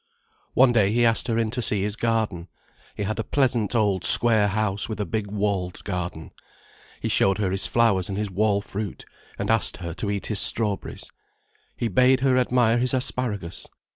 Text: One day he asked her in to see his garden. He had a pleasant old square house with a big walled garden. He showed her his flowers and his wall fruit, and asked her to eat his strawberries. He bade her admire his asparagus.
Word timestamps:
One 0.55 0.71
day 0.71 0.91
he 0.91 1.05
asked 1.05 1.27
her 1.27 1.37
in 1.37 1.51
to 1.51 1.61
see 1.61 1.83
his 1.83 1.95
garden. 1.95 2.47
He 2.95 3.03
had 3.03 3.19
a 3.19 3.23
pleasant 3.23 3.75
old 3.75 4.03
square 4.03 4.47
house 4.47 4.89
with 4.89 4.99
a 4.99 5.05
big 5.05 5.29
walled 5.29 5.83
garden. 5.83 6.31
He 6.99 7.07
showed 7.07 7.37
her 7.37 7.51
his 7.51 7.67
flowers 7.67 8.09
and 8.09 8.17
his 8.17 8.31
wall 8.31 8.61
fruit, 8.61 9.05
and 9.37 9.51
asked 9.51 9.77
her 9.77 9.93
to 9.93 10.09
eat 10.09 10.25
his 10.25 10.39
strawberries. 10.39 11.11
He 11.77 11.87
bade 11.87 12.21
her 12.21 12.35
admire 12.35 12.79
his 12.79 12.95
asparagus. 12.95 13.67